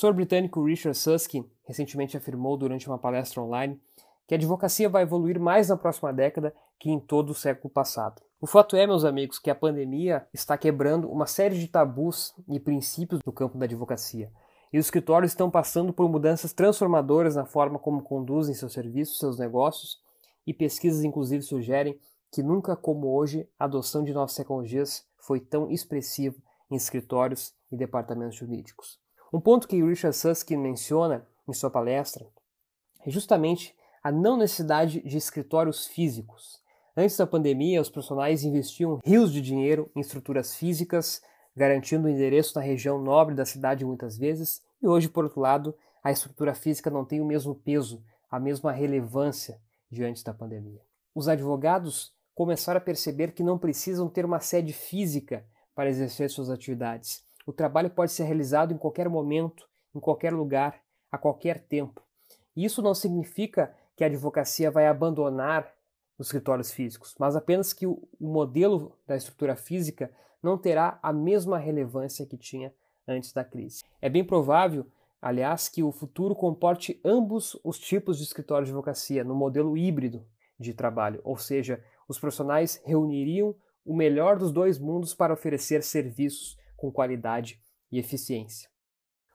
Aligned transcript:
professor 0.00 0.14
britânico 0.14 0.64
Richard 0.64 0.96
Susskind 0.96 1.44
recentemente 1.62 2.16
afirmou 2.16 2.56
durante 2.56 2.88
uma 2.88 2.96
palestra 2.96 3.42
online 3.42 3.78
que 4.26 4.32
a 4.32 4.38
advocacia 4.38 4.88
vai 4.88 5.02
evoluir 5.02 5.38
mais 5.38 5.68
na 5.68 5.76
próxima 5.76 6.10
década 6.10 6.54
que 6.78 6.90
em 6.90 6.98
todo 6.98 7.30
o 7.30 7.34
século 7.34 7.68
passado. 7.68 8.22
O 8.40 8.46
fato 8.46 8.76
é, 8.76 8.86
meus 8.86 9.04
amigos, 9.04 9.38
que 9.38 9.50
a 9.50 9.54
pandemia 9.54 10.26
está 10.32 10.56
quebrando 10.56 11.06
uma 11.10 11.26
série 11.26 11.58
de 11.58 11.68
tabus 11.68 12.34
e 12.48 12.58
princípios 12.58 13.20
do 13.22 13.30
campo 13.30 13.58
da 13.58 13.66
advocacia. 13.66 14.32
E 14.72 14.78
os 14.78 14.86
escritórios 14.86 15.32
estão 15.32 15.50
passando 15.50 15.92
por 15.92 16.08
mudanças 16.08 16.54
transformadoras 16.54 17.36
na 17.36 17.44
forma 17.44 17.78
como 17.78 18.00
conduzem 18.00 18.54
seus 18.54 18.72
serviços, 18.72 19.18
seus 19.18 19.38
negócios, 19.38 20.00
e 20.46 20.54
pesquisas 20.54 21.04
inclusive 21.04 21.42
sugerem 21.42 22.00
que 22.32 22.42
nunca 22.42 22.74
como 22.74 23.14
hoje 23.14 23.46
a 23.58 23.66
adoção 23.66 24.02
de 24.02 24.14
novas 24.14 24.34
tecnologias 24.34 25.04
foi 25.18 25.40
tão 25.40 25.70
expressiva 25.70 26.36
em 26.70 26.76
escritórios 26.76 27.52
e 27.70 27.76
departamentos 27.76 28.36
jurídicos. 28.36 28.98
Um 29.32 29.40
ponto 29.40 29.68
que 29.68 29.82
Richard 29.82 30.16
Susskind 30.16 30.58
menciona 30.60 31.24
em 31.48 31.52
sua 31.52 31.70
palestra 31.70 32.26
é 33.06 33.10
justamente 33.10 33.74
a 34.02 34.10
não 34.10 34.36
necessidade 34.36 35.00
de 35.02 35.16
escritórios 35.16 35.86
físicos. 35.86 36.60
Antes 36.96 37.16
da 37.16 37.26
pandemia, 37.26 37.80
os 37.80 37.88
profissionais 37.88 38.42
investiam 38.42 38.98
rios 39.04 39.32
de 39.32 39.40
dinheiro 39.40 39.90
em 39.94 40.00
estruturas 40.00 40.56
físicas, 40.56 41.22
garantindo 41.54 42.06
o 42.06 42.10
endereço 42.10 42.58
na 42.58 42.64
região 42.64 43.00
nobre 43.00 43.34
da 43.34 43.44
cidade 43.44 43.84
muitas 43.84 44.18
vezes, 44.18 44.62
e 44.82 44.88
hoje, 44.88 45.08
por 45.08 45.24
outro 45.24 45.40
lado, 45.40 45.74
a 46.02 46.10
estrutura 46.10 46.54
física 46.54 46.90
não 46.90 47.04
tem 47.04 47.20
o 47.20 47.24
mesmo 47.24 47.54
peso, 47.54 48.02
a 48.30 48.40
mesma 48.40 48.72
relevância 48.72 49.60
diante 49.90 50.24
da 50.24 50.34
pandemia. 50.34 50.80
Os 51.14 51.28
advogados 51.28 52.12
começaram 52.34 52.78
a 52.78 52.82
perceber 52.82 53.32
que 53.32 53.42
não 53.42 53.58
precisam 53.58 54.08
ter 54.08 54.24
uma 54.24 54.40
sede 54.40 54.72
física 54.72 55.44
para 55.74 55.88
exercer 55.88 56.30
suas 56.30 56.50
atividades. 56.50 57.22
O 57.46 57.52
trabalho 57.52 57.90
pode 57.90 58.12
ser 58.12 58.24
realizado 58.24 58.72
em 58.72 58.78
qualquer 58.78 59.08
momento, 59.08 59.68
em 59.94 60.00
qualquer 60.00 60.32
lugar, 60.32 60.80
a 61.10 61.18
qualquer 61.18 61.60
tempo. 61.60 62.02
Isso 62.56 62.82
não 62.82 62.94
significa 62.94 63.74
que 63.96 64.04
a 64.04 64.06
advocacia 64.06 64.70
vai 64.70 64.86
abandonar 64.86 65.72
os 66.18 66.26
escritórios 66.26 66.70
físicos, 66.70 67.14
mas 67.18 67.34
apenas 67.34 67.72
que 67.72 67.86
o 67.86 68.06
modelo 68.20 68.96
da 69.06 69.16
estrutura 69.16 69.56
física 69.56 70.10
não 70.42 70.58
terá 70.58 70.98
a 71.02 71.12
mesma 71.12 71.58
relevância 71.58 72.26
que 72.26 72.36
tinha 72.36 72.74
antes 73.08 73.32
da 73.32 73.44
crise. 73.44 73.82
É 74.00 74.08
bem 74.08 74.24
provável, 74.24 74.86
aliás, 75.20 75.68
que 75.68 75.82
o 75.82 75.90
futuro 75.90 76.34
comporte 76.34 77.00
ambos 77.04 77.58
os 77.64 77.78
tipos 77.78 78.18
de 78.18 78.24
escritório 78.24 78.66
de 78.66 78.70
advocacia 78.70 79.24
no 79.24 79.34
modelo 79.34 79.76
híbrido 79.76 80.24
de 80.58 80.74
trabalho, 80.74 81.20
ou 81.24 81.36
seja, 81.36 81.82
os 82.06 82.18
profissionais 82.18 82.80
reuniriam 82.84 83.54
o 83.84 83.96
melhor 83.96 84.38
dos 84.38 84.52
dois 84.52 84.78
mundos 84.78 85.14
para 85.14 85.32
oferecer 85.32 85.82
serviços 85.82 86.59
com 86.80 86.90
qualidade 86.90 87.60
e 87.92 87.98
eficiência. 87.98 88.68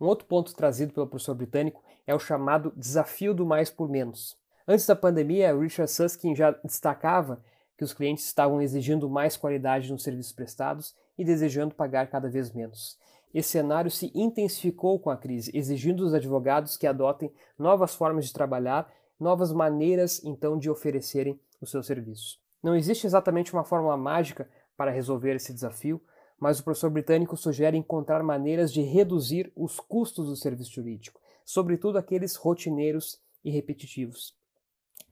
Um 0.00 0.06
outro 0.06 0.26
ponto 0.26 0.54
trazido 0.54 0.92
pelo 0.92 1.06
professor 1.06 1.34
britânico 1.34 1.82
é 2.06 2.14
o 2.14 2.18
chamado 2.18 2.72
desafio 2.76 3.32
do 3.32 3.46
mais 3.46 3.70
por 3.70 3.88
menos. 3.88 4.36
Antes 4.66 4.86
da 4.86 4.96
pandemia, 4.96 5.56
Richard 5.56 5.90
Susskind 5.90 6.36
já 6.36 6.50
destacava 6.50 7.42
que 7.76 7.84
os 7.84 7.92
clientes 7.92 8.24
estavam 8.24 8.60
exigindo 8.60 9.08
mais 9.08 9.36
qualidade 9.36 9.90
nos 9.90 10.02
serviços 10.02 10.32
prestados 10.32 10.94
e 11.16 11.24
desejando 11.24 11.74
pagar 11.74 12.08
cada 12.08 12.28
vez 12.28 12.52
menos. 12.52 12.98
Esse 13.32 13.50
cenário 13.50 13.90
se 13.90 14.10
intensificou 14.14 14.98
com 14.98 15.10
a 15.10 15.16
crise, 15.16 15.50
exigindo 15.54 16.02
dos 16.02 16.14
advogados 16.14 16.76
que 16.76 16.86
adotem 16.86 17.32
novas 17.58 17.94
formas 17.94 18.26
de 18.26 18.32
trabalhar, 18.32 18.90
novas 19.18 19.52
maneiras 19.52 20.22
então 20.24 20.58
de 20.58 20.70
oferecerem 20.70 21.38
os 21.60 21.70
seus 21.70 21.86
serviços. 21.86 22.40
Não 22.62 22.74
existe 22.74 23.06
exatamente 23.06 23.52
uma 23.52 23.64
fórmula 23.64 23.96
mágica 23.96 24.48
para 24.76 24.90
resolver 24.90 25.34
esse 25.36 25.52
desafio, 25.52 26.00
mas 26.38 26.60
o 26.60 26.64
professor 26.64 26.90
britânico 26.90 27.36
sugere 27.36 27.76
encontrar 27.76 28.22
maneiras 28.22 28.72
de 28.72 28.82
reduzir 28.82 29.52
os 29.56 29.80
custos 29.80 30.28
do 30.28 30.36
serviço 30.36 30.72
jurídico, 30.72 31.20
sobretudo 31.44 31.98
aqueles 31.98 32.36
rotineiros 32.36 33.20
e 33.44 33.50
repetitivos. 33.50 34.34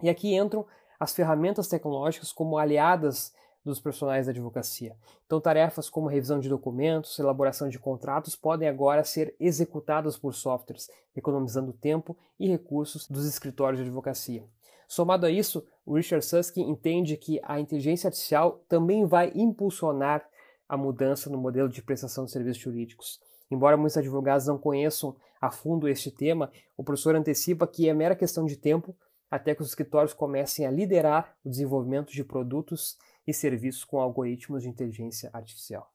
E 0.02 0.08
aqui 0.08 0.34
entram 0.34 0.66
as 0.98 1.14
ferramentas 1.14 1.68
tecnológicas 1.68 2.32
como 2.32 2.58
aliadas 2.58 3.32
dos 3.64 3.80
profissionais 3.80 4.26
da 4.26 4.32
advocacia. 4.32 4.96
Então, 5.26 5.40
tarefas 5.40 5.90
como 5.90 6.06
revisão 6.06 6.38
de 6.38 6.48
documentos, 6.48 7.18
elaboração 7.18 7.68
de 7.68 7.78
contratos 7.78 8.36
podem 8.36 8.68
agora 8.68 9.02
ser 9.02 9.34
executadas 9.40 10.16
por 10.16 10.34
softwares, 10.34 10.88
economizando 11.16 11.72
tempo 11.72 12.16
e 12.38 12.48
recursos 12.48 13.08
dos 13.08 13.26
escritórios 13.26 13.80
de 13.80 13.86
advocacia. 13.88 14.44
Somado 14.86 15.26
a 15.26 15.30
isso, 15.30 15.66
o 15.84 15.96
Richard 15.96 16.24
Susskind 16.24 16.68
entende 16.68 17.16
que 17.16 17.40
a 17.42 17.58
inteligência 17.58 18.06
artificial 18.06 18.60
também 18.68 19.04
vai 19.04 19.32
impulsionar 19.34 20.24
a 20.68 20.76
mudança 20.76 21.30
no 21.30 21.38
modelo 21.38 21.68
de 21.68 21.82
prestação 21.82 22.24
de 22.24 22.32
serviços 22.32 22.62
jurídicos. 22.62 23.20
Embora 23.50 23.76
muitos 23.76 23.96
advogados 23.96 24.46
não 24.46 24.58
conheçam 24.58 25.16
a 25.40 25.50
fundo 25.50 25.88
este 25.88 26.10
tema, 26.10 26.50
o 26.76 26.82
professor 26.82 27.14
antecipa 27.14 27.66
que 27.66 27.88
é 27.88 27.94
mera 27.94 28.16
questão 28.16 28.44
de 28.44 28.56
tempo 28.56 28.96
até 29.30 29.54
que 29.54 29.62
os 29.62 29.68
escritórios 29.68 30.12
comecem 30.12 30.66
a 30.66 30.70
liderar 30.70 31.36
o 31.44 31.50
desenvolvimento 31.50 32.12
de 32.12 32.24
produtos 32.24 32.96
e 33.26 33.32
serviços 33.32 33.84
com 33.84 34.00
algoritmos 34.00 34.62
de 34.62 34.68
inteligência 34.68 35.30
artificial. 35.32 35.90